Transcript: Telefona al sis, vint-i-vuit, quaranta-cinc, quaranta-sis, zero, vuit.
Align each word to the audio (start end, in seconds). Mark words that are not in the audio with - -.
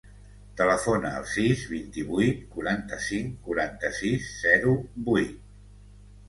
Telefona 0.59 1.09
al 1.17 1.27
sis, 1.33 1.65
vint-i-vuit, 1.73 2.39
quaranta-cinc, 2.55 3.37
quaranta-sis, 3.51 4.27
zero, 4.47 4.75
vuit. 5.13 5.39